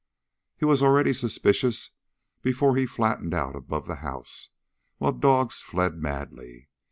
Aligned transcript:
He 0.57 0.65
was 0.65 0.81
already 0.81 1.13
suspicious 1.13 1.91
before 2.41 2.75
he 2.75 2.87
flattened 2.87 3.35
out 3.35 3.55
above 3.55 3.85
the 3.85 3.97
house, 3.97 4.49
while 4.97 5.11
dogs 5.11 5.61
fled 5.61 5.93
madly. 6.01 6.69